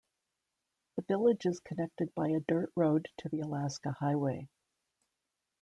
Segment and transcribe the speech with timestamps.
[0.95, 4.49] The village is connected by a dirt road to the Alaska Highway.